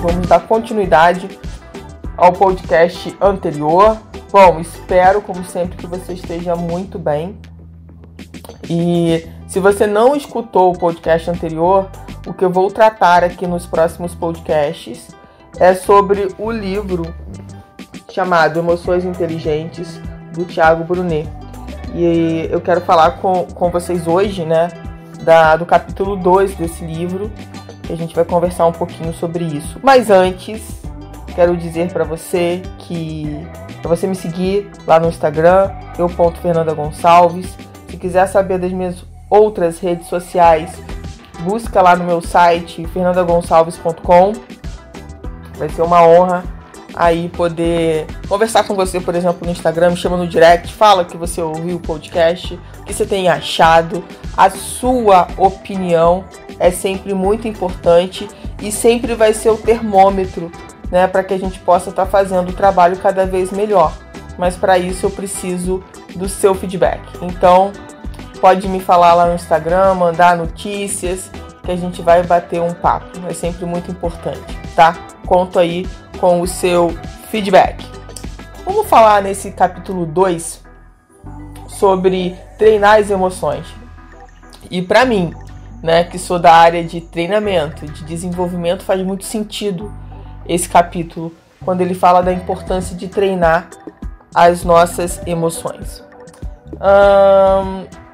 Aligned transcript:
Vamos 0.00 0.26
dar 0.26 0.40
continuidade 0.40 1.28
ao 2.16 2.32
podcast 2.32 3.14
anterior. 3.20 3.98
Bom, 4.32 4.58
espero, 4.58 5.20
como 5.20 5.44
sempre, 5.44 5.76
que 5.76 5.86
você 5.86 6.14
esteja 6.14 6.56
muito 6.56 6.98
bem. 6.98 7.38
E 8.68 9.28
se 9.46 9.60
você 9.60 9.86
não 9.86 10.16
escutou 10.16 10.72
o 10.72 10.78
podcast 10.78 11.28
anterior, 11.28 11.86
o 12.26 12.32
que 12.32 12.42
eu 12.42 12.50
vou 12.50 12.70
tratar 12.70 13.22
aqui 13.22 13.46
nos 13.46 13.66
próximos 13.66 14.14
podcasts 14.14 15.08
é 15.58 15.74
sobre 15.74 16.28
o 16.38 16.50
livro 16.50 17.14
chamado 18.10 18.58
Emoções 18.58 19.04
Inteligentes, 19.04 20.00
do 20.32 20.46
Tiago 20.46 20.82
Brunet. 20.82 21.28
E 21.94 22.48
eu 22.50 22.62
quero 22.62 22.80
falar 22.80 23.18
com, 23.18 23.44
com 23.44 23.70
vocês 23.70 24.06
hoje, 24.06 24.46
né, 24.46 24.68
da, 25.22 25.56
do 25.56 25.66
capítulo 25.66 26.16
2 26.16 26.54
desse 26.54 26.84
livro, 26.86 27.30
a 27.92 27.96
gente 27.96 28.14
vai 28.14 28.24
conversar 28.24 28.66
um 28.66 28.72
pouquinho 28.72 29.12
sobre 29.12 29.44
isso. 29.44 29.78
Mas 29.82 30.10
antes, 30.10 30.82
quero 31.34 31.56
dizer 31.56 31.92
para 31.92 32.04
você 32.04 32.62
que 32.78 33.46
para 33.80 33.96
você 33.96 34.06
me 34.06 34.14
seguir 34.14 34.70
lá 34.86 35.00
no 35.00 35.08
Instagram, 35.08 35.70
eu 35.98 36.08
Fernanda 36.40 36.74
Gonçalves. 36.74 37.56
Se 37.88 37.96
quiser 37.96 38.26
saber 38.26 38.58
das 38.58 38.72
minhas 38.72 39.04
outras 39.28 39.78
redes 39.78 40.06
sociais, 40.06 40.72
busca 41.40 41.80
lá 41.80 41.96
no 41.96 42.04
meu 42.04 42.20
site 42.20 42.86
fernandagonçalves.com. 42.88 44.32
Vai 45.56 45.68
ser 45.70 45.82
uma 45.82 46.02
honra 46.06 46.44
aí 46.94 47.28
poder 47.28 48.06
conversar 48.28 48.64
com 48.64 48.74
você, 48.74 49.00
por 49.00 49.14
exemplo, 49.14 49.46
no 49.46 49.52
Instagram, 49.52 49.90
me 49.90 49.96
chama 49.96 50.16
no 50.16 50.26
direct, 50.26 50.72
fala 50.72 51.04
que 51.04 51.16
você 51.16 51.40
ouviu 51.40 51.76
o 51.76 51.80
podcast, 51.80 52.58
o 52.80 52.84
que 52.84 52.92
você 52.92 53.06
tem 53.06 53.28
achado, 53.28 54.04
a 54.36 54.50
sua 54.50 55.28
opinião 55.36 56.24
é 56.58 56.70
sempre 56.70 57.14
muito 57.14 57.48
importante 57.48 58.28
e 58.60 58.70
sempre 58.70 59.14
vai 59.14 59.32
ser 59.32 59.50
o 59.50 59.56
termômetro, 59.56 60.50
né, 60.90 61.06
para 61.06 61.22
que 61.22 61.32
a 61.32 61.38
gente 61.38 61.58
possa 61.60 61.90
estar 61.90 62.04
tá 62.04 62.10
fazendo 62.10 62.50
o 62.50 62.52
trabalho 62.52 62.96
cada 62.98 63.24
vez 63.24 63.50
melhor. 63.50 63.92
Mas 64.38 64.56
para 64.56 64.78
isso 64.78 65.06
eu 65.06 65.10
preciso 65.10 65.82
do 66.16 66.28
seu 66.28 66.54
feedback. 66.54 67.00
Então, 67.22 67.72
pode 68.40 68.66
me 68.68 68.80
falar 68.80 69.14
lá 69.14 69.26
no 69.26 69.34
Instagram, 69.34 69.94
mandar 69.94 70.36
notícias, 70.36 71.30
que 71.62 71.70
a 71.70 71.76
gente 71.76 72.02
vai 72.02 72.22
bater 72.22 72.60
um 72.60 72.72
papo. 72.72 73.06
É 73.28 73.34
sempre 73.34 73.64
muito 73.64 73.90
importante, 73.90 74.58
tá? 74.74 74.96
Conto 75.26 75.58
aí 75.58 75.86
com 76.20 76.40
o 76.40 76.46
seu 76.46 76.90
feedback. 77.30 77.84
Vamos 78.64 78.86
falar 78.86 79.22
nesse 79.22 79.50
capítulo 79.52 80.04
2 80.04 80.62
sobre 81.68 82.36
treinar 82.58 82.98
as 82.98 83.10
emoções. 83.10 83.66
E 84.70 84.82
para 84.82 85.04
mim, 85.04 85.34
né, 85.82 86.04
que 86.04 86.18
sou 86.18 86.38
da 86.38 86.52
área 86.52 86.84
de 86.84 87.00
treinamento, 87.00 87.86
de 87.86 88.04
desenvolvimento, 88.04 88.84
faz 88.84 89.02
muito 89.02 89.24
sentido 89.24 89.92
esse 90.46 90.68
capítulo 90.68 91.34
quando 91.64 91.80
ele 91.80 91.94
fala 91.94 92.22
da 92.22 92.32
importância 92.32 92.96
de 92.96 93.08
treinar 93.08 93.70
as 94.34 94.62
nossas 94.62 95.20
emoções. 95.26 96.04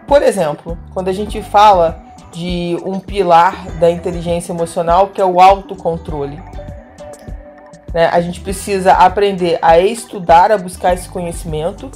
por 0.07 0.23
exemplo, 0.23 0.79
quando 0.95 1.09
a 1.09 1.13
gente 1.13 1.43
fala 1.43 2.01
de 2.33 2.79
um 2.85 3.01
pilar 3.01 3.67
da 3.79 3.91
inteligência 3.91 4.53
emocional 4.53 5.09
que 5.09 5.21
é 5.21 5.25
o 5.25 5.41
autocontrole. 5.41 6.41
Né? 7.97 8.11
A 8.13 8.21
gente 8.21 8.43
precisa 8.43 8.93
aprender 8.93 9.59
a 9.63 9.79
estudar, 9.79 10.53
a 10.53 10.59
buscar 10.59 10.93
esse 10.93 11.09
conhecimento. 11.09 11.91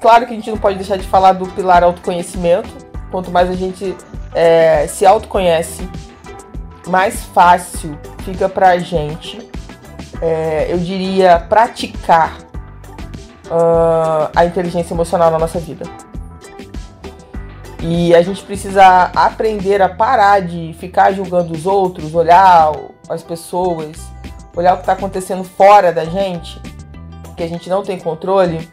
Claro 0.00 0.26
que 0.26 0.32
a 0.32 0.34
gente 0.34 0.50
não 0.50 0.58
pode 0.58 0.74
deixar 0.74 0.96
de 0.96 1.06
falar 1.06 1.34
do 1.34 1.46
pilar 1.46 1.84
autoconhecimento. 1.84 2.68
Quanto 3.08 3.30
mais 3.30 3.48
a 3.48 3.54
gente 3.54 3.96
é, 4.34 4.84
se 4.88 5.06
autoconhece, 5.06 5.88
mais 6.88 7.22
fácil 7.22 7.96
fica 8.24 8.48
pra 8.48 8.76
gente, 8.78 9.48
é, 10.20 10.66
eu 10.68 10.78
diria, 10.78 11.38
praticar 11.38 12.38
uh, 13.46 14.28
a 14.34 14.44
inteligência 14.44 14.92
emocional 14.92 15.30
na 15.30 15.38
nossa 15.38 15.60
vida. 15.60 15.84
E 17.80 18.12
a 18.12 18.22
gente 18.22 18.42
precisa 18.42 19.12
aprender 19.14 19.80
a 19.82 19.88
parar 19.88 20.40
de 20.40 20.74
ficar 20.80 21.12
julgando 21.12 21.52
os 21.52 21.64
outros, 21.64 22.12
olhar 22.12 22.72
as 23.08 23.22
pessoas, 23.22 24.11
olhar 24.54 24.74
o 24.74 24.76
que 24.76 24.82
está 24.82 24.92
acontecendo 24.92 25.44
fora 25.44 25.92
da 25.92 26.04
gente, 26.04 26.60
que 27.36 27.42
a 27.42 27.48
gente 27.48 27.68
não 27.68 27.82
tem 27.82 27.98
controle, 27.98 28.68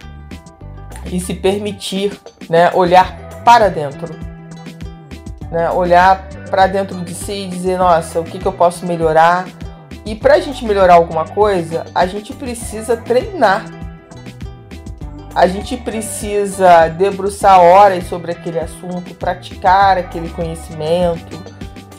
e 1.05 1.19
se 1.19 1.33
permitir 1.33 2.19
né, 2.49 2.71
olhar 2.73 3.41
para 3.43 3.69
dentro 3.69 4.29
né? 5.51 5.69
Olhar 5.71 6.27
para 6.49 6.67
dentro 6.67 6.99
de 7.01 7.13
si 7.13 7.45
e 7.45 7.47
dizer, 7.47 7.77
nossa, 7.77 8.19
o 8.19 8.23
que, 8.23 8.39
que 8.39 8.45
eu 8.45 8.53
posso 8.53 8.85
melhorar? 8.85 9.47
E 10.05 10.15
para 10.15 10.35
a 10.35 10.39
gente 10.39 10.65
melhorar 10.65 10.95
alguma 10.95 11.25
coisa, 11.25 11.85
a 11.93 12.05
gente 12.05 12.33
precisa 12.33 12.97
treinar. 12.97 13.65
A 15.35 15.47
gente 15.47 15.77
precisa 15.77 16.87
debruçar 16.87 17.59
horas 17.59 18.05
sobre 18.05 18.31
aquele 18.31 18.59
assunto, 18.59 19.13
praticar 19.13 19.97
aquele 19.97 20.29
conhecimento. 20.29 21.41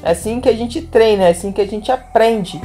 É 0.02 0.10
assim 0.10 0.40
que 0.40 0.48
a 0.48 0.56
gente 0.56 0.82
treina, 0.82 1.24
é 1.24 1.30
assim 1.30 1.52
que 1.52 1.60
a 1.60 1.66
gente 1.66 1.92
aprende. 1.92 2.60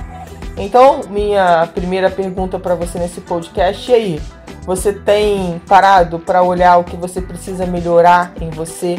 Então, 0.57 1.01
minha 1.09 1.67
primeira 1.73 2.09
pergunta 2.09 2.57
para 2.57 2.75
você 2.75 2.97
nesse 2.97 3.21
podcast 3.21 3.91
é 3.91 3.95
aí: 3.95 4.21
você 4.65 4.93
tem 4.93 5.61
parado 5.67 6.19
para 6.19 6.41
olhar 6.41 6.77
o 6.77 6.83
que 6.83 6.95
você 6.95 7.21
precisa 7.21 7.65
melhorar 7.65 8.33
em 8.39 8.49
você? 8.49 8.97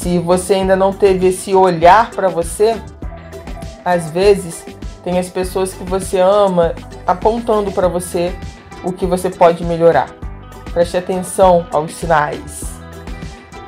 se 0.00 0.18
você 0.18 0.54
ainda 0.54 0.74
não 0.74 0.94
teve 0.94 1.26
esse 1.26 1.54
olhar 1.54 2.10
para 2.10 2.26
você, 2.26 2.80
às 3.84 4.10
vezes 4.10 4.64
tem 5.04 5.18
as 5.18 5.28
pessoas 5.28 5.74
que 5.74 5.84
você 5.84 6.18
ama 6.18 6.74
apontando 7.06 7.70
para 7.70 7.86
você 7.86 8.34
o 8.82 8.92
que 8.92 9.04
você 9.04 9.28
pode 9.28 9.62
melhorar. 9.62 10.08
Preste 10.72 10.96
atenção 10.96 11.66
aos 11.70 11.92
sinais. 11.92 12.62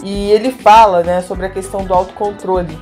E 0.03 0.31
ele 0.31 0.53
fala 0.53 1.03
né, 1.03 1.21
sobre 1.21 1.45
a 1.45 1.51
questão 1.51 1.85
do 1.85 1.93
autocontrole. 1.93 2.81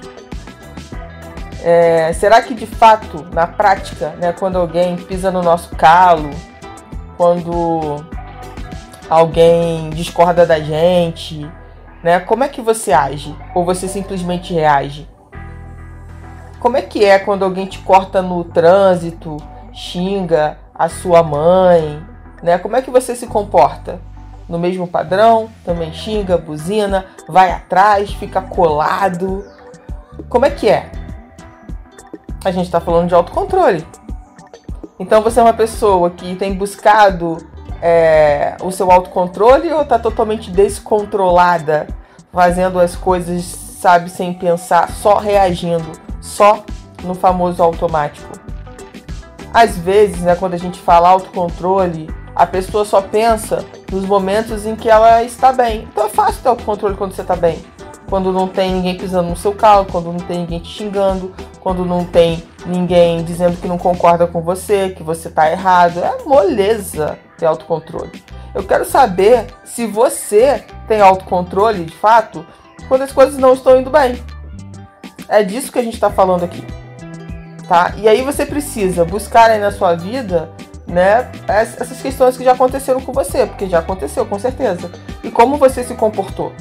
É, 1.63 2.13
será 2.15 2.41
que 2.41 2.55
de 2.55 2.67
fato, 2.67 3.27
na 3.33 3.47
prática, 3.47 4.11
né, 4.19 4.33
quando 4.33 4.57
alguém 4.57 4.97
pisa 4.97 5.31
no 5.31 5.43
nosso 5.43 5.77
calo, 5.77 6.31
quando 7.17 8.05
alguém 9.11 9.91
discorda 9.91 10.47
da 10.47 10.59
gente, 10.61 11.51
né? 12.03 12.21
Como 12.21 12.45
é 12.45 12.49
que 12.49 12.63
você 12.63 12.93
age? 12.93 13.37
Ou 13.55 13.65
você 13.65 13.89
simplesmente 13.89 14.55
reage? 14.55 15.09
Como 16.59 16.77
é 16.77 16.83
que 16.83 17.05
é 17.05 17.19
quando 17.19 17.45
alguém 17.45 17.67
te 17.67 17.79
corta 17.81 18.23
no 18.23 18.45
trânsito, 18.45 19.37
xinga 19.73 20.59
a 20.75 20.89
sua 20.89 21.23
mãe, 21.23 22.03
né? 22.43 22.59
Como 22.59 22.77
é 22.77 22.83
que 22.83 22.91
você 22.91 23.15
se 23.15 23.27
comporta? 23.27 24.01
No 24.49 24.59
mesmo 24.59 24.87
padrão, 24.87 25.49
também 25.65 25.93
xinga, 25.93 26.37
buzina, 26.37 27.07
vai 27.29 27.51
atrás, 27.51 28.13
fica 28.13 28.41
colado. 28.41 29.45
Como 30.29 30.45
é 30.45 30.51
que 30.51 30.69
é? 30.69 30.91
A 32.45 32.51
gente 32.51 32.67
está 32.67 32.81
falando 32.81 33.09
de 33.09 33.15
autocontrole. 33.15 33.87
Então 34.99 35.23
você 35.23 35.41
é 35.41 35.43
uma 35.43 35.53
pessoa 35.53 36.11
que 36.11 36.35
tem 36.37 36.55
buscado 36.55 37.39
é, 37.83 38.57
o 38.63 38.71
seu 38.71 38.91
autocontrole 38.91 39.73
ou 39.73 39.83
está 39.83 39.99
totalmente 39.99 40.51
descontrolada, 40.51 41.87
fazendo 42.33 42.79
as 42.79 42.95
coisas, 42.97 43.45
sabe, 43.45 44.11
sem 44.11 44.35
pensar, 44.35 44.91
só 44.91 45.19
reagindo, 45.19 45.91
só 46.21 46.65
no 47.03 47.15
famoso 47.15 47.63
automático? 47.63 48.31
Às 49.53 49.77
vezes, 49.77 50.21
né, 50.21 50.37
quando 50.37 50.55
a 50.55 50.59
gente 50.59 50.79
fala 50.79 51.09
autocontrole, 51.09 52.09
a 52.35 52.47
pessoa 52.47 52.85
só 52.85 53.03
pensa 53.03 53.65
nos 53.91 54.05
momentos 54.05 54.65
em 54.65 54.77
que 54.77 54.89
ela 54.89 55.23
está 55.25 55.53
bem. 55.53 55.89
Então 55.91 56.07
é 56.07 56.09
fácil 56.09 56.43
ter 56.43 56.49
autocontrole 56.49 56.97
quando 56.97 57.15
você 57.15 57.23
está 57.23 57.35
bem. 57.35 57.63
Quando 58.11 58.33
não 58.33 58.49
tem 58.49 58.73
ninguém 58.75 58.97
pisando 58.97 59.31
no 59.31 59.37
seu 59.37 59.55
carro, 59.55 59.87
quando 59.91 60.13
não 60.13 60.19
tem 60.19 60.41
ninguém 60.41 60.59
te 60.59 60.69
xingando, 60.69 61.33
quando 61.61 61.85
não 61.85 62.05
tem 62.05 62.43
ninguém 62.67 63.23
dizendo 63.23 63.57
que 63.57 63.69
não 63.69 63.79
concorda 63.79 64.27
com 64.27 64.43
você, 64.43 64.91
que 64.91 65.03
você 65.03 65.29
está 65.29 65.49
errado. 65.49 66.01
É 66.01 66.25
moleza 66.25 67.17
ter 67.39 67.47
autocontrole. 67.47 68.23
Eu 68.53 68.65
quero 68.65 68.85
saber 68.85 69.47
se 69.65 69.87
você 69.87 70.65
tem 70.89 71.01
autocontrole 71.01 71.85
de 71.85 71.97
fato 71.97 72.45
quando 72.89 73.03
as 73.03 73.13
coisas 73.13 73.39
não 73.39 73.55
estão 73.55 73.81
indo 73.81 73.91
bem. 73.91 74.21
É 75.29 75.45
disso 75.45 75.71
que 75.71 75.79
a 75.79 75.83
gente 75.83 75.95
está 75.95 76.11
falando 76.11 76.43
aqui. 76.43 76.67
tá? 77.69 77.95
E 77.97 78.09
aí 78.09 78.23
você 78.23 78.45
precisa 78.45 79.05
buscar 79.05 79.53
aí 79.53 79.61
na 79.61 79.71
sua 79.71 79.95
vida, 79.95 80.51
né, 80.85 81.31
essas 81.47 82.03
questões 82.03 82.37
que 82.37 82.43
já 82.43 82.51
aconteceram 82.51 83.01
com 83.01 83.13
você, 83.13 83.47
porque 83.47 83.69
já 83.69 83.79
aconteceu, 83.79 84.27
com 84.27 84.37
certeza. 84.41 84.91
E 85.23 85.31
como 85.31 85.57
você 85.57 85.85
se 85.85 85.95
comportou? 85.95 86.53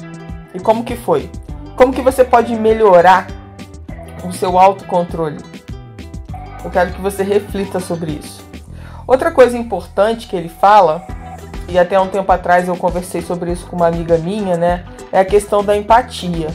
E 0.54 0.60
como 0.60 0.84
que 0.84 0.96
foi? 0.96 1.30
Como 1.76 1.92
que 1.92 2.02
você 2.02 2.24
pode 2.24 2.54
melhorar 2.54 3.26
o 4.24 4.32
seu 4.32 4.58
autocontrole? 4.58 5.38
Eu 6.64 6.70
quero 6.70 6.92
que 6.92 7.00
você 7.00 7.22
reflita 7.22 7.80
sobre 7.80 8.12
isso. 8.12 8.44
Outra 9.06 9.30
coisa 9.30 9.56
importante 9.56 10.28
que 10.28 10.36
ele 10.36 10.48
fala, 10.48 11.02
e 11.68 11.78
até 11.78 11.98
um 11.98 12.08
tempo 12.08 12.30
atrás 12.30 12.68
eu 12.68 12.76
conversei 12.76 13.22
sobre 13.22 13.52
isso 13.52 13.66
com 13.66 13.76
uma 13.76 13.86
amiga 13.86 14.18
minha, 14.18 14.56
né? 14.56 14.84
É 15.10 15.20
a 15.20 15.24
questão 15.24 15.64
da 15.64 15.76
empatia. 15.76 16.48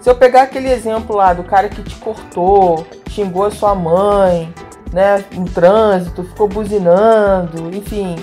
Se 0.00 0.08
eu 0.08 0.14
pegar 0.14 0.42
aquele 0.42 0.70
exemplo 0.70 1.16
lá 1.16 1.32
do 1.34 1.42
cara 1.42 1.68
que 1.68 1.82
te 1.82 1.96
cortou, 1.96 2.86
xingou 3.10 3.46
a 3.46 3.50
sua 3.50 3.74
mãe, 3.74 4.52
né, 4.92 5.24
no 5.32 5.44
trânsito, 5.44 6.22
ficou 6.22 6.48
buzinando, 6.48 7.74
enfim, 7.74 8.16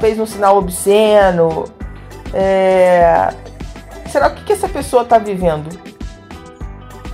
fez 0.00 0.18
um 0.18 0.26
sinal 0.26 0.58
obsceno. 0.58 1.64
É... 2.32 3.32
Será 4.12 4.28
que, 4.28 4.44
que 4.44 4.52
essa 4.52 4.68
pessoa 4.68 5.04
está 5.04 5.16
vivendo? 5.16 5.70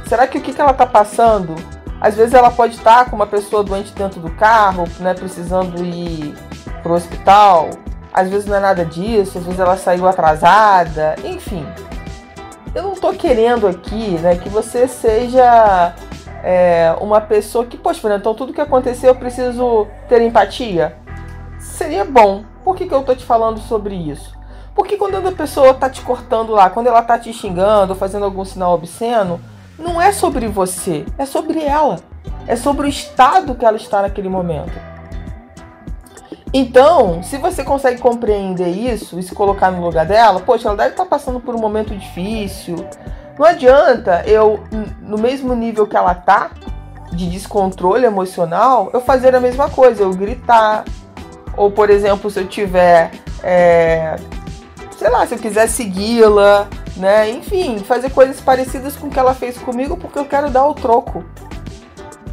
Será 0.09 0.27
que 0.27 0.37
o 0.37 0.41
que, 0.41 0.53
que 0.53 0.61
ela 0.61 0.73
está 0.73 0.85
passando? 0.85 1.55
Às 2.01 2.17
vezes 2.17 2.35
ela 2.35 2.51
pode 2.51 2.75
estar 2.75 3.05
tá 3.05 3.09
com 3.09 3.15
uma 3.15 3.27
pessoa 3.27 3.63
doente 3.63 3.93
dentro 3.93 4.21
do 4.21 4.29
carro, 4.31 4.83
né, 4.99 5.15
precisando 5.15 5.85
ir 5.85 6.35
para 6.83 6.91
o 6.91 6.97
hospital. 6.97 7.71
Às 8.13 8.29
vezes 8.29 8.49
não 8.49 8.57
é 8.57 8.59
nada 8.59 8.85
disso, 8.85 9.39
às 9.39 9.45
vezes 9.45 9.61
ela 9.61 9.77
saiu 9.77 10.09
atrasada, 10.09 11.15
enfim. 11.23 11.65
Eu 12.75 12.83
não 12.83 12.95
estou 12.95 13.13
querendo 13.13 13.69
aqui 13.69 14.19
né, 14.19 14.35
que 14.35 14.49
você 14.49 14.89
seja 14.89 15.95
é, 16.43 16.97
uma 17.01 17.21
pessoa 17.21 17.65
que, 17.65 17.77
poxa, 17.77 18.13
então 18.13 18.35
tudo 18.35 18.53
que 18.53 18.61
aconteceu 18.61 19.11
eu 19.11 19.15
preciso 19.15 19.87
ter 20.09 20.21
empatia? 20.21 20.97
Seria 21.61 22.05
bom. 22.05 22.43
Por 22.65 22.75
que, 22.75 22.89
que 22.89 22.93
eu 22.93 23.05
tô 23.05 23.15
te 23.15 23.25
falando 23.25 23.61
sobre 23.61 23.95
isso? 23.95 24.38
Porque 24.79 24.97
quando 24.97 25.17
a 25.17 25.33
pessoa 25.33 25.75
tá 25.75 25.91
te 25.91 26.01
cortando 26.03 26.53
lá, 26.53 26.71
quando 26.71 26.87
ela 26.87 27.03
tá 27.03 27.19
te 27.19 27.33
xingando, 27.33 27.97
fazendo 27.97 28.25
algum 28.25 28.45
sinal 28.45 28.75
obsceno, 28.75 29.41
não 29.77 30.01
é 30.01 30.13
sobre 30.13 30.47
você, 30.47 31.05
é 31.19 31.27
sobre 31.27 31.65
ela. 31.65 31.97
É 32.47 32.55
sobre 32.55 32.87
o 32.87 32.89
estado 32.89 33.57
que 33.57 33.65
ela 33.65 33.77
está 33.77 34.03
naquele 34.03 34.29
momento. 34.29 34.71
Então, 36.55 37.25
se 37.25 37.39
você 37.39 37.65
consegue 37.65 38.01
compreender 38.01 38.69
isso 38.69 39.19
e 39.19 39.23
se 39.25 39.35
colocar 39.35 39.73
no 39.73 39.85
lugar 39.85 40.07
dela, 40.07 40.39
poxa, 40.39 40.69
ela 40.69 40.77
deve 40.77 40.91
estar 40.91 41.07
passando 41.07 41.41
por 41.41 41.57
um 41.57 41.59
momento 41.59 41.93
difícil, 41.97 42.77
não 43.37 43.45
adianta 43.45 44.23
eu, 44.27 44.63
no 45.03 45.19
mesmo 45.19 45.57
nível 45.57 45.89
que 45.89 45.97
ela 45.97 46.15
tá, 46.15 46.53
de 47.11 47.29
descontrole 47.29 48.07
emocional, 48.07 48.91
eu 48.93 49.01
fazer 49.01 49.35
a 49.35 49.41
mesma 49.41 49.69
coisa, 49.69 50.05
eu 50.05 50.15
gritar. 50.15 50.85
Ou, 51.57 51.69
por 51.69 51.91
exemplo, 51.91 52.31
se 52.31 52.39
eu 52.39 52.47
tiver. 52.47 53.11
É, 53.43 54.17
sei 54.99 55.09
lá, 55.09 55.25
se 55.25 55.35
eu 55.35 55.39
quiser 55.39 55.69
segui-la, 55.69 56.67
né? 56.97 57.31
Enfim, 57.31 57.79
fazer 57.79 58.11
coisas 58.11 58.41
parecidas 58.41 58.97
com 58.97 59.07
o 59.07 59.11
que 59.11 59.19
ela 59.19 59.33
fez 59.33 59.57
comigo 59.57 59.97
porque 59.97 60.19
eu 60.19 60.25
quero 60.25 60.51
dar 60.51 60.67
o 60.67 60.75
troco. 60.75 61.25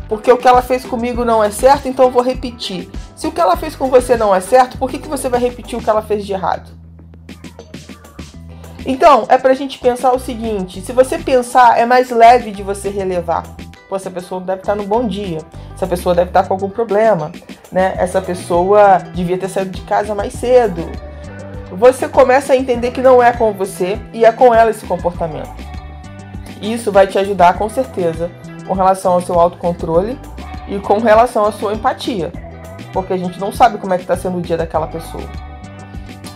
Porque 0.09 0.31
o 0.31 0.37
que 0.37 0.47
ela 0.47 0.61
fez 0.61 0.83
comigo 0.83 1.23
não 1.23 1.43
é 1.43 1.51
certo, 1.51 1.87
então 1.87 2.05
eu 2.05 2.11
vou 2.11 2.23
repetir. 2.23 2.89
Se 3.15 3.27
o 3.27 3.31
que 3.31 3.39
ela 3.39 3.55
fez 3.55 3.75
com 3.75 3.89
você 3.89 4.17
não 4.17 4.33
é 4.33 4.41
certo, 4.41 4.77
por 4.77 4.89
que, 4.89 4.97
que 4.97 5.07
você 5.07 5.29
vai 5.29 5.39
repetir 5.39 5.77
o 5.77 5.81
que 5.81 5.89
ela 5.89 6.01
fez 6.01 6.25
de 6.25 6.33
errado? 6.33 6.71
Então, 8.85 9.25
é 9.29 9.37
pra 9.37 9.53
gente 9.53 9.79
pensar 9.79 10.11
o 10.13 10.19
seguinte: 10.19 10.81
se 10.81 10.91
você 10.91 11.17
pensar, 11.17 11.79
é 11.79 11.85
mais 11.85 12.09
leve 12.09 12.51
de 12.51 12.61
você 12.61 12.89
relevar. 12.89 13.43
Pô, 13.87 13.95
essa 13.95 14.11
pessoa 14.11 14.41
deve 14.41 14.61
estar 14.61 14.75
no 14.75 14.85
bom 14.85 15.07
dia, 15.07 15.39
essa 15.73 15.85
pessoa 15.85 16.13
deve 16.15 16.29
estar 16.29 16.47
com 16.47 16.53
algum 16.53 16.69
problema, 16.69 17.31
né? 17.71 17.95
Essa 17.97 18.21
pessoa 18.21 18.97
devia 19.13 19.37
ter 19.37 19.49
saído 19.49 19.71
de 19.71 19.81
casa 19.81 20.13
mais 20.13 20.33
cedo. 20.33 20.83
Você 21.75 22.07
começa 22.07 22.53
a 22.53 22.55
entender 22.55 22.91
que 22.91 23.01
não 23.01 23.21
é 23.21 23.33
com 23.33 23.51
você 23.51 23.99
e 24.13 24.23
é 24.23 24.31
com 24.31 24.53
ela 24.53 24.71
esse 24.71 24.85
comportamento. 24.85 25.51
Isso 26.61 26.89
vai 26.89 27.05
te 27.05 27.19
ajudar 27.19 27.57
com 27.57 27.67
certeza 27.67 28.31
com 28.65 28.73
relação 28.73 29.13
ao 29.13 29.21
seu 29.21 29.39
autocontrole 29.39 30.17
e 30.67 30.79
com 30.79 30.99
relação 30.99 31.45
à 31.45 31.51
sua 31.51 31.73
empatia, 31.73 32.31
porque 32.91 33.13
a 33.13 33.17
gente 33.17 33.39
não 33.39 33.51
sabe 33.51 33.77
como 33.77 33.93
é 33.93 33.97
que 33.97 34.03
está 34.03 34.15
sendo 34.15 34.37
o 34.37 34.41
dia 34.41 34.57
daquela 34.57 34.87
pessoa. 34.87 35.23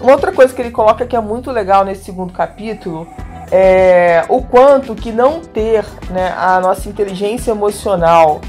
Uma 0.01 0.11
outra 0.11 0.31
coisa 0.31 0.53
que 0.53 0.61
ele 0.61 0.71
coloca 0.71 1.05
que 1.05 1.15
é 1.15 1.21
muito 1.21 1.51
legal 1.51 1.83
nesse 1.85 2.03
segundo 2.03 2.33
capítulo 2.33 3.07
é 3.51 4.25
o 4.29 4.41
quanto 4.43 4.93
que 4.93 5.11
não 5.11 5.39
ter 5.39 5.85
né, 6.11 6.33
a 6.37 6.59
nossa 6.59 6.87
inteligência 6.87 7.51
emocional 7.51 8.41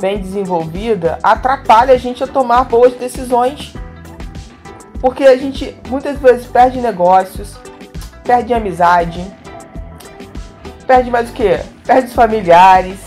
bem 0.00 0.18
desenvolvida 0.18 1.18
atrapalha 1.22 1.94
a 1.94 1.98
gente 1.98 2.22
a 2.22 2.26
tomar 2.26 2.64
boas 2.64 2.92
decisões. 2.92 3.74
Porque 5.00 5.24
a 5.24 5.36
gente 5.36 5.76
muitas 5.88 6.18
vezes 6.18 6.46
perde 6.46 6.80
negócios, 6.80 7.56
perde 8.24 8.54
amizade, 8.54 9.24
perde 10.86 11.10
mais 11.10 11.30
o 11.30 11.32
que? 11.32 11.58
Perde 11.84 12.08
os 12.08 12.14
familiares, 12.14 12.98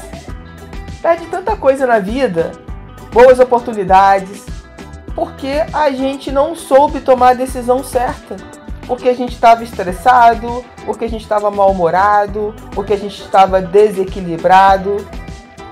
perde 1.01 1.25
tanta 1.27 1.55
coisa 1.55 1.87
na 1.87 1.99
vida, 1.99 2.51
boas 3.11 3.39
oportunidades, 3.39 4.45
porque 5.15 5.65
a 5.73 5.91
gente 5.91 6.31
não 6.31 6.55
soube 6.55 7.01
tomar 7.01 7.29
a 7.29 7.33
decisão 7.33 7.83
certa. 7.83 8.35
Porque 8.87 9.07
a 9.07 9.13
gente 9.13 9.33
estava 9.33 9.63
estressado, 9.63 10.65
porque 10.83 11.05
a 11.05 11.09
gente 11.09 11.21
estava 11.21 11.51
mal-humorado, 11.51 12.55
porque 12.73 12.93
a 12.93 12.97
gente 12.97 13.21
estava 13.21 13.61
desequilibrado. 13.61 15.05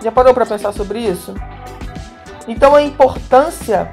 Já 0.04 0.12
parou 0.12 0.36
para 0.36 0.46
pensar 0.46 0.72
sobre 0.72 1.00
isso? 1.00 1.34
Então 2.48 2.76
a 2.76 2.82
importância 2.84 3.90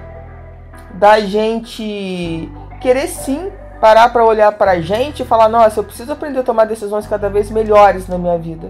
da 0.95 1.21
gente 1.21 2.51
querer 2.81 3.09
sim 3.09 3.51
parar 3.81 4.11
para 4.13 4.25
olhar 4.25 4.53
para 4.53 4.73
a 4.73 4.81
gente 4.81 5.23
e 5.23 5.27
falar: 5.27 5.49
nossa, 5.49 5.81
eu 5.81 5.85
preciso 5.85 6.13
aprender 6.13 6.41
a 6.41 6.43
tomar 6.43 6.65
decisões 6.65 7.07
cada 7.07 7.29
vez 7.29 7.51
melhores 7.51 8.09
na 8.09 8.17
minha 8.19 8.39
vida, 8.39 8.69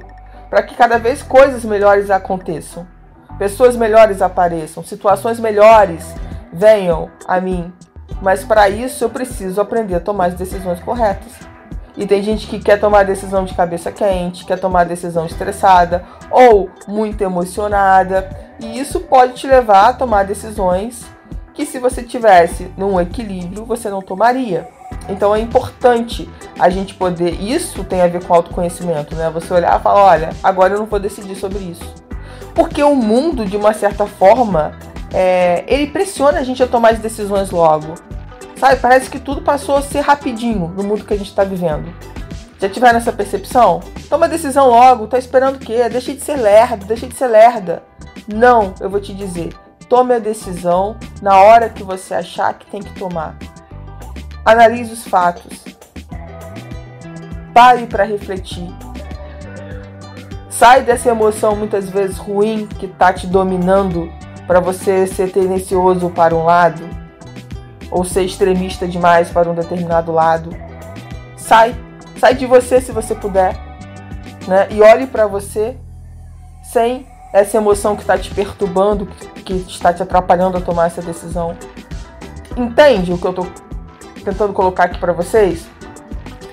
para 0.51 0.63
que 0.63 0.75
cada 0.75 0.99
vez 0.99 1.23
coisas 1.23 1.65
melhores 1.65 2.11
aconteçam, 2.11 2.87
pessoas 3.39 3.77
melhores 3.77 4.23
apareçam, 4.23 4.83
situações 4.83 5.39
melhores 5.39 6.15
venham 6.53 7.11
a 7.27 7.41
mim. 7.41 7.73
Mas 8.21 8.45
para 8.45 8.69
isso 8.69 9.05
eu 9.05 9.11
preciso 9.11 9.61
aprender 9.61 9.97
a 9.97 10.01
tomar 10.01 10.27
as 10.27 10.35
decisões 10.35 10.81
corretas. 10.81 11.33
E 11.97 12.07
tem 12.07 12.23
gente 12.23 12.49
que 12.49 12.59
quer 12.59 12.81
tomar 12.81 13.05
decisão 13.05 13.45
de 13.45 13.55
cabeça 13.55 13.93
quente, 13.93 14.45
quer 14.45 14.59
tomar 14.59 14.85
decisão 14.85 15.27
estressada 15.27 16.05
ou 16.29 16.69
muito 16.89 17.23
emocionada, 17.23 18.29
e 18.59 18.81
isso 18.81 18.99
pode 19.01 19.35
te 19.35 19.47
levar 19.47 19.91
a 19.91 19.93
tomar 19.93 20.25
decisões 20.25 21.14
que 21.55 21.65
se 21.65 21.79
você 21.79 22.03
tivesse 22.03 22.71
num 22.77 23.01
equilíbrio, 23.01 23.65
você 23.65 23.89
não 23.89 24.03
tomaria. 24.03 24.69
Então 25.09 25.35
é 25.35 25.41
importante 25.41 26.29
a 26.59 26.69
gente 26.69 26.95
poder, 26.95 27.41
isso 27.41 27.85
tem 27.85 28.01
a 28.01 28.07
ver 28.07 28.25
com 28.25 28.35
autoconhecimento, 28.35 29.15
né? 29.15 29.31
Você 29.31 29.53
olhar 29.53 29.79
e 29.79 29.83
falar, 29.83 30.05
olha, 30.05 30.31
agora 30.43 30.75
eu 30.75 30.79
não 30.79 30.87
vou 30.87 30.99
decidir 30.99 31.37
sobre 31.37 31.59
isso. 31.59 31.95
Porque 32.55 32.83
o 32.83 32.95
mundo, 32.95 33.45
de 33.45 33.57
uma 33.57 33.73
certa 33.73 34.07
forma, 34.07 34.77
é, 35.13 35.65
ele 35.67 35.89
pressiona 35.89 36.39
a 36.39 36.43
gente 36.43 36.63
a 36.63 36.67
tomar 36.67 36.93
as 36.93 36.99
decisões 36.99 37.51
logo. 37.51 37.95
Sabe? 38.57 38.77
Parece 38.81 39.11
que 39.11 39.19
tudo 39.19 39.43
passou 39.43 39.77
a 39.77 39.83
ser 39.83 40.01
rapidinho 40.01 40.73
no 40.77 40.83
mundo 40.83 41.05
que 41.05 41.15
a 41.15 41.17
gente 41.17 41.29
está 41.29 41.45
vivendo. 41.45 41.93
Já 42.59 42.69
tiveram 42.69 42.99
essa 42.99 43.13
percepção? 43.13 43.81
Toma 44.09 44.29
decisão 44.29 44.69
logo, 44.69 45.07
tá 45.07 45.19
esperando 45.19 45.57
o 45.57 45.59
quê? 45.59 45.89
Deixa 45.89 46.15
de 46.15 46.21
ser 46.21 46.37
lerdo, 46.37 46.87
deixa 46.87 47.07
de 47.07 47.15
ser 47.15 47.27
lerda. 47.27 47.83
Não, 48.33 48.73
eu 48.81 48.89
vou 48.89 49.01
te 49.01 49.13
dizer. 49.13 49.53
Tome 49.89 50.15
a 50.15 50.19
decisão 50.19 50.97
na 51.21 51.39
hora 51.39 51.69
que 51.69 51.83
você 51.83 52.15
achar 52.15 52.55
que 52.55 52.67
tem 52.67 52.83
que 52.83 52.95
tomar. 52.99 53.37
Analise 54.45 54.93
os 54.93 55.07
fatos. 55.07 55.65
Pare 57.53 57.87
para 57.87 58.05
refletir. 58.05 58.69
Sai 60.49 60.83
dessa 60.83 61.11
emoção 61.11 61.57
muitas 61.57 61.89
vezes 61.89 62.17
ruim 62.17 62.67
que 62.67 62.89
tá 62.89 63.13
te 63.13 63.27
dominando 63.27 64.11
para 64.47 64.61
você 64.61 65.07
ser 65.07 65.33
tendencioso 65.33 66.11
para 66.11 66.35
um 66.35 66.45
lado 66.45 66.83
ou 67.91 68.05
ser 68.05 68.23
extremista 68.23 68.87
demais 68.87 69.31
para 69.31 69.51
um 69.51 69.55
determinado 69.55 70.13
lado. 70.13 70.51
Sai, 71.37 71.75
sai 72.19 72.35
de 72.35 72.47
você 72.47 72.81
se 72.81 72.93
você 72.93 73.15
puder, 73.15 73.57
né? 74.47 74.69
E 74.71 74.81
olhe 74.81 75.07
para 75.07 75.27
você 75.27 75.77
sem 76.63 77.07
essa 77.35 77.57
emoção 77.57 77.97
que 77.97 78.03
está 78.03 78.17
te 78.17 78.33
perturbando, 78.33 79.07
que 79.45 79.55
está 79.55 79.93
te 79.93 80.01
atrapalhando 80.01 80.57
a 80.57 80.61
tomar 80.61 80.87
essa 80.87 81.03
decisão. 81.03 81.57
Entende 82.57 83.13
o 83.13 83.19
que 83.19 83.27
eu 83.27 83.31
estou 83.31 83.47
tentando 84.25 84.53
colocar 84.53 84.85
aqui 84.85 84.99
para 84.99 85.13
vocês? 85.13 85.67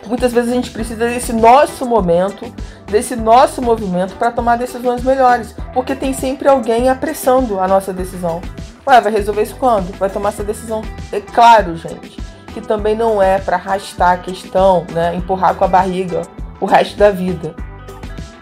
Muitas 0.07 0.33
vezes 0.33 0.51
a 0.51 0.55
gente 0.55 0.71
precisa 0.71 1.07
desse 1.07 1.33
nosso 1.33 1.85
momento, 1.85 2.51
desse 2.87 3.15
nosso 3.15 3.61
movimento 3.61 4.15
para 4.15 4.31
tomar 4.31 4.57
decisões 4.57 5.03
melhores, 5.03 5.55
porque 5.71 5.95
tem 5.95 6.13
sempre 6.13 6.49
alguém 6.49 6.89
apressando 6.89 7.59
a 7.59 7.67
nossa 7.67 7.93
decisão. 7.93 8.41
Ué, 8.87 8.99
vai 8.99 9.11
resolver 9.11 9.43
isso 9.43 9.55
quando? 9.57 9.95
Vai 9.99 10.09
tomar 10.09 10.29
essa 10.29 10.43
decisão? 10.43 10.81
É 11.11 11.21
claro, 11.21 11.77
gente, 11.77 12.17
que 12.47 12.59
também 12.59 12.95
não 12.95 13.21
é 13.21 13.37
para 13.37 13.55
arrastar 13.55 14.13
a 14.13 14.17
questão, 14.17 14.87
né, 14.91 15.13
empurrar 15.13 15.53
com 15.53 15.63
a 15.63 15.67
barriga 15.67 16.23
o 16.59 16.65
resto 16.65 16.97
da 16.97 17.11
vida. 17.11 17.55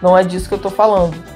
Não 0.00 0.16
é 0.16 0.24
disso 0.24 0.48
que 0.48 0.54
eu 0.54 0.58
tô 0.58 0.70
falando. 0.70 1.29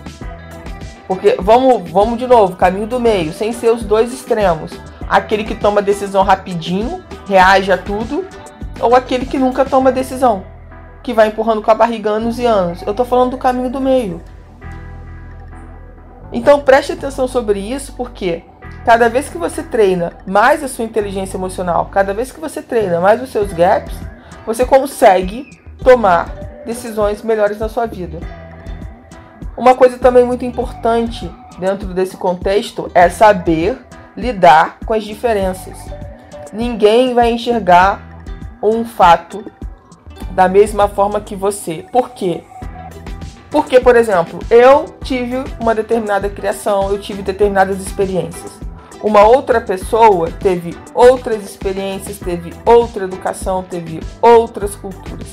Porque 1.06 1.36
vamos, 1.38 1.90
vamos 1.90 2.18
de 2.18 2.26
novo, 2.26 2.56
caminho 2.56 2.86
do 2.86 2.98
meio, 2.98 3.32
sem 3.32 3.52
ser 3.52 3.70
os 3.70 3.82
dois 3.82 4.12
extremos. 4.12 4.72
Aquele 5.08 5.44
que 5.44 5.54
toma 5.54 5.82
decisão 5.82 6.22
rapidinho, 6.22 7.04
reage 7.26 7.70
a 7.70 7.76
tudo, 7.76 8.24
ou 8.80 8.94
aquele 8.94 9.26
que 9.26 9.38
nunca 9.38 9.64
toma 9.64 9.92
decisão, 9.92 10.44
que 11.02 11.12
vai 11.12 11.28
empurrando 11.28 11.62
com 11.62 11.70
a 11.70 11.74
barriga 11.74 12.10
anos 12.10 12.38
e 12.38 12.46
anos. 12.46 12.82
Eu 12.82 12.94
tô 12.94 13.04
falando 13.04 13.32
do 13.32 13.38
caminho 13.38 13.70
do 13.70 13.80
meio. 13.80 14.22
Então 16.32 16.60
preste 16.60 16.92
atenção 16.92 17.28
sobre 17.28 17.60
isso, 17.60 17.92
porque 17.92 18.42
cada 18.84 19.08
vez 19.08 19.28
que 19.28 19.38
você 19.38 19.62
treina 19.62 20.12
mais 20.26 20.64
a 20.64 20.68
sua 20.68 20.84
inteligência 20.84 21.36
emocional, 21.36 21.88
cada 21.92 22.12
vez 22.12 22.32
que 22.32 22.40
você 22.40 22.60
treina 22.60 23.00
mais 23.00 23.22
os 23.22 23.30
seus 23.30 23.52
gaps, 23.52 23.94
você 24.46 24.64
consegue 24.64 25.60
tomar 25.82 26.28
decisões 26.66 27.22
melhores 27.22 27.58
na 27.58 27.68
sua 27.68 27.86
vida. 27.86 28.18
Uma 29.56 29.74
coisa 29.74 29.98
também 29.98 30.24
muito 30.24 30.44
importante 30.44 31.30
dentro 31.58 31.88
desse 31.94 32.16
contexto 32.16 32.90
é 32.94 33.08
saber 33.08 33.78
lidar 34.16 34.78
com 34.84 34.92
as 34.92 35.04
diferenças. 35.04 35.78
Ninguém 36.52 37.14
vai 37.14 37.30
enxergar 37.30 38.02
um 38.62 38.84
fato 38.84 39.44
da 40.30 40.48
mesma 40.48 40.88
forma 40.88 41.20
que 41.20 41.36
você. 41.36 41.84
Por 41.92 42.10
quê? 42.10 42.42
Porque, 43.50 43.78
por 43.78 43.94
exemplo, 43.94 44.40
eu 44.50 44.86
tive 45.04 45.44
uma 45.60 45.74
determinada 45.74 46.28
criação, 46.28 46.90
eu 46.90 46.98
tive 46.98 47.22
determinadas 47.22 47.78
experiências. 47.80 48.52
Uma 49.00 49.22
outra 49.22 49.60
pessoa 49.60 50.30
teve 50.32 50.76
outras 50.92 51.44
experiências, 51.44 52.18
teve 52.18 52.52
outra 52.64 53.04
educação, 53.04 53.62
teve 53.62 54.00
outras 54.20 54.74
culturas. 54.74 55.28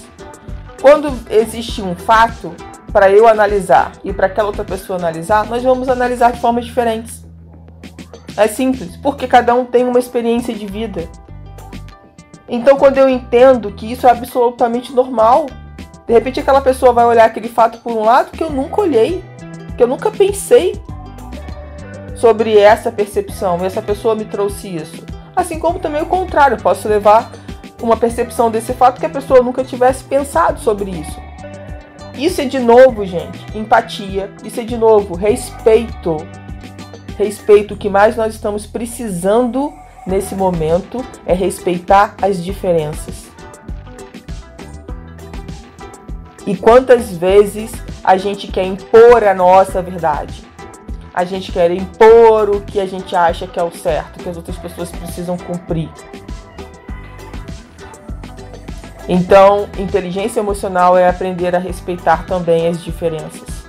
Quando 0.79 1.11
existe 1.29 1.81
um 1.81 1.95
fato, 1.95 2.53
para 2.91 3.09
eu 3.09 3.27
analisar 3.27 3.93
e 4.03 4.11
para 4.11 4.27
aquela 4.27 4.47
outra 4.47 4.63
pessoa 4.63 4.99
analisar, 4.99 5.45
nós 5.47 5.63
vamos 5.63 5.87
analisar 5.89 6.31
de 6.31 6.39
formas 6.39 6.65
diferentes. 6.65 7.25
É 8.37 8.47
simples, 8.47 8.95
porque 8.97 9.27
cada 9.27 9.53
um 9.53 9.65
tem 9.65 9.83
uma 9.83 9.99
experiência 9.99 10.53
de 10.53 10.65
vida. 10.65 11.07
Então, 12.47 12.77
quando 12.77 12.97
eu 12.97 13.07
entendo 13.07 13.71
que 13.71 13.91
isso 13.91 14.07
é 14.07 14.11
absolutamente 14.11 14.93
normal, 14.93 15.45
de 16.05 16.13
repente 16.13 16.39
aquela 16.39 16.61
pessoa 16.61 16.91
vai 16.91 17.05
olhar 17.05 17.25
aquele 17.25 17.47
fato 17.47 17.79
por 17.79 17.93
um 17.93 18.03
lado 18.03 18.31
que 18.31 18.43
eu 18.43 18.49
nunca 18.49 18.81
olhei, 18.81 19.23
que 19.77 19.83
eu 19.83 19.87
nunca 19.87 20.11
pensei 20.11 20.81
sobre 22.15 22.57
essa 22.57 22.91
percepção, 22.91 23.57
e 23.61 23.65
essa 23.65 23.81
pessoa 23.81 24.15
me 24.15 24.25
trouxe 24.25 24.75
isso. 24.75 25.03
Assim 25.35 25.57
como 25.57 25.79
também 25.79 26.01
o 26.01 26.05
contrário, 26.05 26.55
eu 26.55 26.61
posso 26.61 26.87
levar 26.87 27.31
uma 27.81 27.97
percepção 27.97 28.51
desse 28.51 28.73
fato 28.73 28.99
que 28.99 29.05
a 29.05 29.09
pessoa 29.09 29.41
nunca 29.41 29.63
tivesse 29.63 30.03
pensado 30.03 30.59
sobre 30.59 30.91
isso. 30.91 31.30
Isso 32.21 32.39
é 32.39 32.45
de 32.45 32.59
novo, 32.59 33.03
gente, 33.03 33.57
empatia. 33.57 34.29
Isso 34.45 34.59
é 34.59 34.63
de 34.63 34.77
novo 34.77 35.15
respeito. 35.15 36.17
Respeito. 37.17 37.73
O 37.73 37.77
que 37.77 37.89
mais 37.89 38.15
nós 38.15 38.35
estamos 38.35 38.67
precisando 38.67 39.73
nesse 40.05 40.35
momento 40.35 41.03
é 41.25 41.33
respeitar 41.33 42.13
as 42.21 42.43
diferenças. 42.43 43.25
E 46.45 46.55
quantas 46.55 47.09
vezes 47.17 47.71
a 48.03 48.15
gente 48.17 48.49
quer 48.49 48.65
impor 48.65 49.23
a 49.23 49.33
nossa 49.33 49.81
verdade? 49.81 50.43
A 51.11 51.25
gente 51.25 51.51
quer 51.51 51.71
impor 51.71 52.51
o 52.51 52.61
que 52.61 52.79
a 52.79 52.85
gente 52.85 53.15
acha 53.15 53.47
que 53.47 53.59
é 53.59 53.63
o 53.63 53.71
certo, 53.71 54.23
que 54.23 54.29
as 54.29 54.37
outras 54.37 54.59
pessoas 54.59 54.91
precisam 54.91 55.37
cumprir. 55.37 55.89
Então, 59.13 59.67
inteligência 59.77 60.39
emocional 60.39 60.97
é 60.97 61.05
aprender 61.05 61.53
a 61.53 61.59
respeitar 61.59 62.25
também 62.25 62.69
as 62.69 62.81
diferenças. 62.81 63.65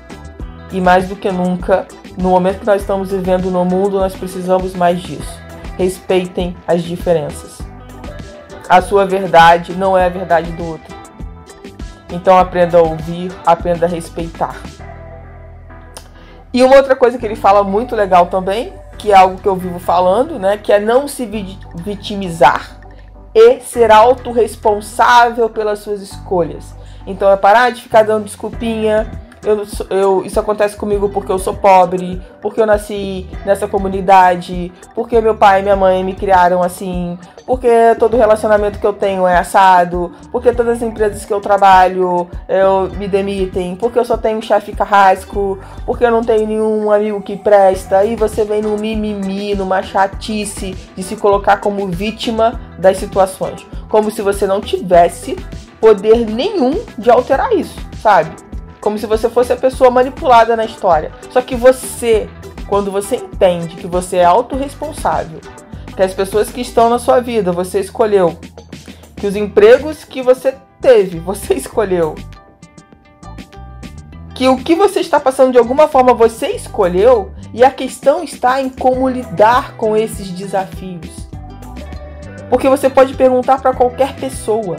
E 0.71 0.81
mais 0.81 1.09
do 1.09 1.17
que 1.17 1.33
nunca, 1.33 1.85
no 2.17 2.31
momento 2.31 2.61
que 2.61 2.67
nós 2.67 2.81
estamos 2.81 3.11
vivendo 3.11 3.51
no 3.51 3.65
mundo, 3.65 3.99
nós 3.99 4.15
precisamos 4.15 4.73
mais 4.73 5.03
disso. 5.03 5.37
Respeitem 5.77 6.57
as 6.65 6.85
diferenças. 6.85 7.59
A 8.69 8.81
sua 8.81 9.05
verdade 9.05 9.75
não 9.75 9.99
é 9.99 10.07
a 10.07 10.09
verdade 10.09 10.53
do 10.53 10.65
outro. 10.65 10.95
Então 12.13 12.39
aprenda 12.39 12.79
a 12.79 12.83
ouvir, 12.83 13.33
aprenda 13.45 13.87
a 13.87 13.89
respeitar. 13.89 14.55
E 16.55 16.63
uma 16.63 16.77
outra 16.77 16.95
coisa 16.95 17.19
que 17.19 17.27
ele 17.27 17.35
fala 17.35 17.65
muito 17.65 17.97
legal 17.97 18.27
também, 18.27 18.73
que 18.97 19.11
é 19.11 19.17
algo 19.17 19.41
que 19.41 19.49
eu 19.49 19.57
vivo 19.57 19.81
falando, 19.81 20.39
né, 20.39 20.57
que 20.57 20.73
é 20.73 20.79
não 20.79 21.09
se 21.09 21.27
vitimizar 21.75 22.82
e 23.35 23.61
ser 23.61 23.91
autorresponsável 23.91 25.49
pelas 25.49 25.81
suas 25.81 26.01
escolhas. 26.03 26.75
Então 27.07 27.31
é 27.31 27.37
parar 27.37 27.71
de 27.71 27.83
ficar 27.83 28.03
dando 28.03 28.25
desculpinha. 28.25 29.11
Eu, 29.45 29.67
eu, 29.91 30.25
isso 30.25 30.39
acontece 30.39 30.77
comigo 30.77 31.09
porque 31.09 31.33
eu 31.33 31.39
sou 31.39 31.55
pobre, 31.55 32.23
porque 32.41 32.61
eu 32.61 32.67
nasci 32.67 33.27
nessa 33.45 33.67
comunidade, 33.67 34.73
porque 34.95 35.21
meu 35.21 35.35
pai 35.35 35.59
e 35.59 35.63
minha 35.65 35.75
mãe 35.75 36.05
me 36.05 36.15
criaram 36.15 36.63
assim, 36.63 37.19
porque 37.45 37.69
todo 37.99 38.17
relacionamento 38.17 38.79
que 38.79 38.87
eu 38.87 38.93
tenho 38.93 39.27
é 39.27 39.37
assado, 39.37 40.13
porque 40.31 40.53
todas 40.53 40.77
as 40.77 40.83
empresas 40.83 41.25
que 41.25 41.33
eu 41.33 41.41
trabalho 41.41 42.29
eu 42.49 42.89
me 42.97 43.09
demitem, 43.09 43.75
porque 43.75 43.99
eu 43.99 44.05
só 44.05 44.17
tenho 44.17 44.39
um 44.39 44.43
chefe 44.43 44.73
carrasco, 44.73 45.59
porque 45.85 46.05
eu 46.05 46.11
não 46.13 46.23
tenho 46.23 46.47
nenhum 46.47 46.93
amigo 46.93 47.21
que 47.21 47.37
presta, 47.37 48.05
e 48.05 48.15
você 48.15 48.45
vem 48.45 48.63
num 48.63 48.79
mimimi, 48.79 49.57
numa 49.57 49.83
chatice 49.83 50.73
de 50.95 51.03
se 51.03 51.17
colocar 51.17 51.57
como 51.57 51.89
vítima 51.89 52.61
das 52.79 52.97
situações, 52.97 53.67
como 53.89 54.09
se 54.09 54.23
você 54.23 54.47
não 54.47 54.61
tivesse 54.61 55.37
poder 55.81 56.31
nenhum 56.31 56.81
de 56.97 57.11
alterar 57.11 57.53
isso, 57.53 57.77
sabe? 58.01 58.52
Como 58.83 58.99
se 58.99 59.07
você 59.07 59.31
fosse 59.31 59.51
a 59.51 59.57
pessoa 59.57 59.91
manipulada 59.91 60.55
na 60.55 60.67
história. 60.67 61.11
Só 61.31 61.41
que 61.41 61.57
você, 61.57 62.29
quando 62.69 62.91
você 62.91 63.17
entende 63.17 63.77
que 63.77 63.87
você 63.87 64.19
é 64.19 64.25
autorresponsável 64.27 65.41
que 65.95 66.03
as 66.03 66.15
pessoas 66.15 66.51
que 66.51 66.61
estão 66.61 66.89
na 66.89 66.99
sua 66.99 67.21
vida 67.21 67.53
você 67.53 67.81
escolheu, 67.81 68.39
que 69.17 69.27
os 69.27 69.37
empregos 69.37 70.05
que 70.05 70.23
você 70.23 70.57
teve 70.81 71.19
você 71.19 71.55
escolheu, 71.55 72.15
que 74.35 74.49
o 74.49 74.57
que 74.57 74.75
você 74.75 75.01
está 75.01 75.21
passando 75.21 75.53
de 75.53 75.59
alguma 75.59 75.87
forma 75.87 76.15
você 76.15 76.49
escolheu 76.49 77.33
e 77.53 77.63
a 77.63 77.71
questão 77.71 78.25
está 78.25 78.61
em 78.61 78.71
como 78.71 79.09
lidar 79.09 79.77
com 79.77 79.97
esses 79.97 80.31
desafios. 80.31 81.29
Porque 82.49 82.69
você 82.69 82.91
pode 82.91 83.15
perguntar 83.15 83.61
para 83.61 83.75
qualquer 83.75 84.15
pessoa. 84.17 84.77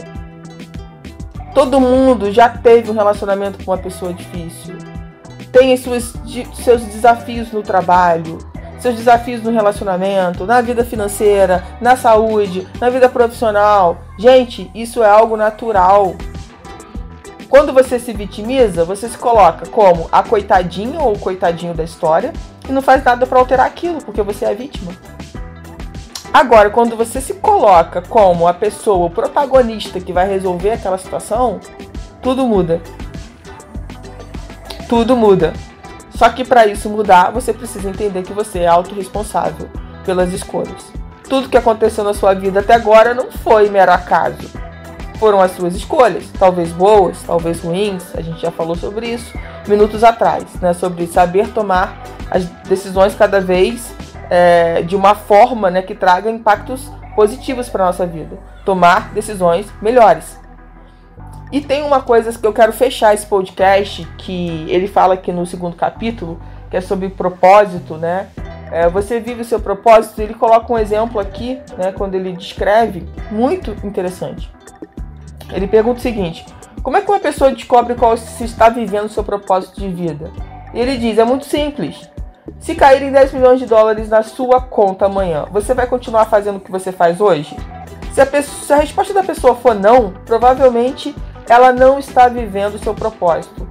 Todo 1.54 1.80
mundo 1.80 2.32
já 2.32 2.48
teve 2.48 2.90
um 2.90 2.94
relacionamento 2.94 3.64
com 3.64 3.70
uma 3.70 3.78
pessoa 3.78 4.12
difícil. 4.12 4.74
Tem 5.52 5.76
suas, 5.76 6.12
seus 6.52 6.82
desafios 6.82 7.52
no 7.52 7.62
trabalho, 7.62 8.38
seus 8.80 8.96
desafios 8.96 9.40
no 9.40 9.52
relacionamento, 9.52 10.44
na 10.44 10.60
vida 10.60 10.84
financeira, 10.84 11.64
na 11.80 11.96
saúde, 11.96 12.66
na 12.80 12.90
vida 12.90 13.08
profissional. 13.08 13.98
Gente, 14.18 14.68
isso 14.74 15.00
é 15.00 15.08
algo 15.08 15.36
natural. 15.36 16.16
Quando 17.48 17.72
você 17.72 18.00
se 18.00 18.12
vitimiza, 18.12 18.84
você 18.84 19.08
se 19.08 19.16
coloca 19.16 19.64
como 19.68 20.08
a 20.10 20.24
coitadinha 20.24 20.98
ou 20.98 21.12
o 21.12 21.18
coitadinho 21.18 21.72
da 21.72 21.84
história 21.84 22.32
e 22.68 22.72
não 22.72 22.82
faz 22.82 23.04
nada 23.04 23.26
para 23.26 23.38
alterar 23.38 23.66
aquilo, 23.66 24.02
porque 24.02 24.22
você 24.22 24.44
é 24.44 24.54
vítima. 24.54 24.92
Agora, 26.34 26.68
quando 26.68 26.96
você 26.96 27.20
se 27.20 27.34
coloca 27.34 28.02
como 28.02 28.48
a 28.48 28.52
pessoa, 28.52 29.06
o 29.06 29.10
protagonista 29.10 30.00
que 30.00 30.12
vai 30.12 30.28
resolver 30.28 30.72
aquela 30.72 30.98
situação, 30.98 31.60
tudo 32.20 32.44
muda. 32.44 32.82
Tudo 34.88 35.16
muda. 35.16 35.52
Só 36.16 36.28
que 36.28 36.42
para 36.44 36.66
isso 36.66 36.90
mudar, 36.90 37.30
você 37.30 37.52
precisa 37.52 37.88
entender 37.88 38.24
que 38.24 38.32
você 38.32 38.58
é 38.58 38.66
autorresponsável 38.66 39.68
pelas 40.04 40.32
escolhas. 40.32 40.92
Tudo 41.28 41.48
que 41.48 41.56
aconteceu 41.56 42.02
na 42.02 42.12
sua 42.12 42.34
vida 42.34 42.58
até 42.58 42.74
agora 42.74 43.14
não 43.14 43.30
foi 43.30 43.70
mero 43.70 43.92
acaso. 43.92 44.50
Foram 45.20 45.40
as 45.40 45.52
suas 45.52 45.76
escolhas, 45.76 46.24
talvez 46.36 46.72
boas, 46.72 47.22
talvez 47.24 47.60
ruins, 47.60 48.02
a 48.12 48.20
gente 48.20 48.42
já 48.42 48.50
falou 48.50 48.74
sobre 48.74 49.06
isso 49.06 49.32
minutos 49.68 50.02
atrás, 50.02 50.44
né? 50.60 50.72
Sobre 50.72 51.06
saber 51.06 51.50
tomar 51.50 51.96
as 52.28 52.44
decisões 52.68 53.14
cada 53.14 53.40
vez 53.40 53.93
é, 54.30 54.82
de 54.82 54.96
uma 54.96 55.14
forma 55.14 55.70
né, 55.70 55.82
que 55.82 55.94
traga 55.94 56.30
impactos 56.30 56.90
positivos 57.14 57.68
para 57.68 57.84
nossa 57.84 58.06
vida. 58.06 58.38
Tomar 58.64 59.12
decisões 59.12 59.66
melhores. 59.80 60.38
E 61.52 61.60
tem 61.60 61.84
uma 61.84 62.00
coisa 62.00 62.36
que 62.36 62.46
eu 62.46 62.52
quero 62.52 62.72
fechar 62.72 63.14
esse 63.14 63.26
podcast, 63.26 64.04
que 64.18 64.66
ele 64.68 64.88
fala 64.88 65.14
aqui 65.14 65.30
no 65.30 65.46
segundo 65.46 65.76
capítulo, 65.76 66.40
que 66.70 66.76
é 66.76 66.80
sobre 66.80 67.08
propósito, 67.08 67.96
né? 67.96 68.28
É, 68.72 68.88
você 68.88 69.20
vive 69.20 69.42
o 69.42 69.44
seu 69.44 69.60
propósito, 69.60 70.20
ele 70.20 70.34
coloca 70.34 70.72
um 70.72 70.78
exemplo 70.78 71.20
aqui, 71.20 71.60
né, 71.78 71.92
quando 71.92 72.16
ele 72.16 72.32
descreve, 72.32 73.06
muito 73.30 73.70
interessante. 73.86 74.50
Ele 75.52 75.68
pergunta 75.68 76.00
o 76.00 76.02
seguinte: 76.02 76.44
como 76.82 76.96
é 76.96 77.00
que 77.00 77.10
uma 77.10 77.20
pessoa 77.20 77.52
descobre 77.52 77.94
qual 77.94 78.16
se 78.16 78.44
está 78.44 78.68
vivendo 78.68 79.04
o 79.04 79.08
seu 79.08 79.22
propósito 79.22 79.80
de 79.80 79.88
vida? 79.88 80.30
E 80.72 80.80
ele 80.80 80.96
diz: 80.96 81.18
é 81.18 81.24
muito 81.24 81.44
simples. 81.44 82.10
Se 82.60 82.74
caírem 82.74 83.10
10 83.10 83.32
milhões 83.32 83.58
de 83.58 83.66
dólares 83.66 84.08
na 84.08 84.22
sua 84.22 84.60
conta 84.60 85.06
amanhã, 85.06 85.46
você 85.50 85.72
vai 85.74 85.86
continuar 85.86 86.26
fazendo 86.26 86.56
o 86.56 86.60
que 86.60 86.70
você 86.70 86.92
faz 86.92 87.20
hoje? 87.20 87.56
Se 88.12 88.20
a, 88.20 88.26
pessoa, 88.26 88.66
se 88.66 88.72
a 88.72 88.76
resposta 88.76 89.12
da 89.12 89.22
pessoa 89.22 89.54
for 89.54 89.74
não, 89.74 90.12
provavelmente 90.24 91.14
ela 91.48 91.72
não 91.72 91.98
está 91.98 92.28
vivendo 92.28 92.74
o 92.74 92.78
seu 92.78 92.94
propósito. 92.94 93.66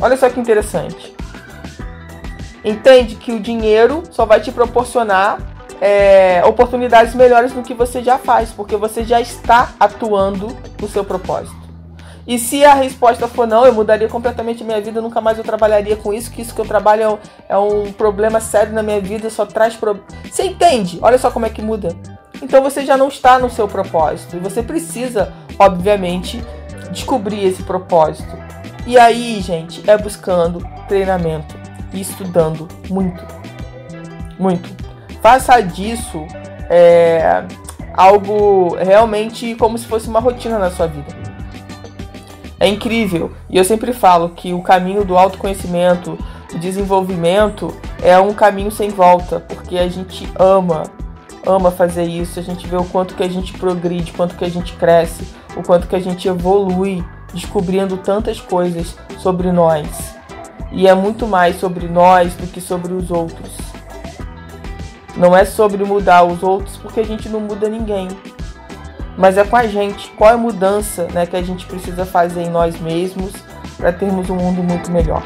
Olha 0.00 0.16
só 0.16 0.28
que 0.28 0.38
interessante. 0.38 1.14
entende 2.64 3.14
que 3.16 3.32
o 3.32 3.40
dinheiro 3.40 4.02
só 4.10 4.26
vai 4.26 4.40
te 4.40 4.52
proporcionar 4.52 5.38
é, 5.80 6.42
oportunidades 6.44 7.14
melhores 7.14 7.52
do 7.52 7.62
que 7.62 7.74
você 7.74 8.02
já 8.02 8.18
faz, 8.18 8.50
porque 8.50 8.76
você 8.76 9.04
já 9.04 9.20
está 9.20 9.72
atuando 9.78 10.56
no 10.80 10.88
seu 10.88 11.04
propósito. 11.04 11.65
E 12.26 12.38
se 12.38 12.64
a 12.64 12.74
resposta 12.74 13.28
for 13.28 13.46
não, 13.46 13.64
eu 13.64 13.72
mudaria 13.72 14.08
completamente 14.08 14.62
a 14.62 14.66
minha 14.66 14.80
vida, 14.80 15.00
nunca 15.00 15.20
mais 15.20 15.38
eu 15.38 15.44
trabalharia 15.44 15.94
com 15.94 16.12
isso, 16.12 16.30
que 16.30 16.42
isso 16.42 16.52
que 16.52 16.60
eu 16.60 16.64
trabalho 16.66 17.02
é 17.02 17.08
um, 17.08 17.18
é 17.50 17.58
um 17.58 17.92
problema 17.92 18.40
sério 18.40 18.72
na 18.72 18.82
minha 18.82 19.00
vida, 19.00 19.30
só 19.30 19.46
traz 19.46 19.76
problemas. 19.76 20.12
Você 20.28 20.44
entende? 20.44 20.98
Olha 21.00 21.18
só 21.18 21.30
como 21.30 21.46
é 21.46 21.50
que 21.50 21.62
muda. 21.62 21.96
Então 22.42 22.62
você 22.62 22.84
já 22.84 22.96
não 22.96 23.08
está 23.08 23.38
no 23.38 23.48
seu 23.48 23.68
propósito. 23.68 24.36
E 24.36 24.40
você 24.40 24.60
precisa, 24.62 25.32
obviamente, 25.58 26.42
descobrir 26.90 27.44
esse 27.44 27.62
propósito. 27.62 28.36
E 28.86 28.98
aí, 28.98 29.40
gente, 29.40 29.88
é 29.88 29.96
buscando 29.96 30.66
treinamento 30.88 31.56
e 31.92 32.00
estudando 32.00 32.66
muito. 32.90 33.24
Muito. 34.38 34.68
Faça 35.22 35.60
disso 35.60 36.26
é, 36.68 37.44
algo 37.94 38.76
realmente 38.76 39.54
como 39.54 39.78
se 39.78 39.86
fosse 39.86 40.08
uma 40.08 40.20
rotina 40.20 40.58
na 40.58 40.70
sua 40.70 40.86
vida. 40.86 41.25
É 42.58 42.66
incrível. 42.66 43.32
E 43.50 43.56
eu 43.56 43.64
sempre 43.64 43.92
falo 43.92 44.30
que 44.30 44.52
o 44.52 44.62
caminho 44.62 45.04
do 45.04 45.16
autoconhecimento, 45.16 46.18
do 46.50 46.58
desenvolvimento, 46.58 47.74
é 48.02 48.18
um 48.18 48.32
caminho 48.32 48.70
sem 48.70 48.88
volta, 48.88 49.40
porque 49.40 49.76
a 49.78 49.88
gente 49.88 50.26
ama, 50.38 50.84
ama 51.46 51.70
fazer 51.70 52.04
isso, 52.04 52.40
a 52.40 52.42
gente 52.42 52.66
vê 52.66 52.76
o 52.76 52.84
quanto 52.84 53.14
que 53.14 53.22
a 53.22 53.28
gente 53.28 53.52
progride, 53.52 54.12
quanto 54.12 54.36
que 54.36 54.44
a 54.44 54.50
gente 54.50 54.72
cresce, 54.74 55.26
o 55.54 55.62
quanto 55.62 55.86
que 55.86 55.96
a 55.96 56.00
gente 56.00 56.26
evolui, 56.28 57.04
descobrindo 57.34 57.98
tantas 57.98 58.40
coisas 58.40 58.96
sobre 59.18 59.52
nós. 59.52 60.16
E 60.72 60.88
é 60.88 60.94
muito 60.94 61.26
mais 61.26 61.60
sobre 61.60 61.86
nós 61.88 62.34
do 62.34 62.46
que 62.46 62.60
sobre 62.60 62.92
os 62.94 63.10
outros. 63.10 63.56
Não 65.14 65.36
é 65.36 65.44
sobre 65.44 65.84
mudar 65.84 66.24
os 66.24 66.42
outros, 66.42 66.76
porque 66.76 67.00
a 67.00 67.04
gente 67.04 67.28
não 67.28 67.40
muda 67.40 67.68
ninguém 67.68 68.08
mas 69.16 69.38
é 69.38 69.44
com 69.44 69.56
a 69.56 69.66
gente. 69.66 70.10
Qual 70.10 70.30
é 70.30 70.34
a 70.34 70.38
mudança 70.38 71.08
né, 71.12 71.26
que 71.26 71.36
a 71.36 71.42
gente 71.42 71.66
precisa 71.66 72.04
fazer 72.04 72.42
em 72.42 72.50
nós 72.50 72.78
mesmos 72.78 73.32
para 73.76 73.92
termos 73.92 74.28
um 74.28 74.36
mundo 74.36 74.62
muito 74.62 74.90
melhor? 74.90 75.22